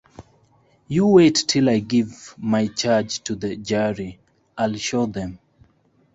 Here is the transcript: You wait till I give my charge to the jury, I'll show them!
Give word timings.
You 0.87 1.05
wait 1.05 1.35
till 1.47 1.69
I 1.69 1.77
give 1.77 2.33
my 2.39 2.65
charge 2.65 3.19
to 3.25 3.35
the 3.35 3.55
jury, 3.55 4.17
I'll 4.57 4.75
show 4.77 5.05
them! 5.05 5.37